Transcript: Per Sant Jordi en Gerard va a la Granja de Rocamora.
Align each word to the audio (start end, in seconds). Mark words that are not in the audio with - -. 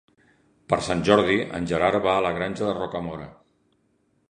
Per 0.71 0.79
Sant 0.85 1.03
Jordi 1.09 1.35
en 1.59 1.69
Gerard 1.73 2.01
va 2.07 2.15
a 2.15 2.25
la 2.29 2.33
Granja 2.39 2.69
de 2.71 2.75
Rocamora. 2.81 3.31